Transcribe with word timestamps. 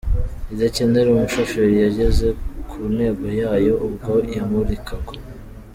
idakenera 0.53 1.07
umushoferi 1.11 1.75
yageze 1.85 2.27
ku 2.69 2.79
ntego 2.95 3.25
yayo 3.41 3.73
ubwo 3.87 4.13
yamurikagwa. 4.35 5.15